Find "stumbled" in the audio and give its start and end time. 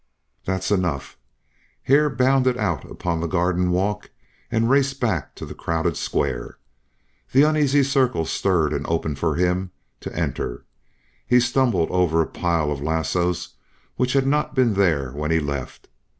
11.39-11.91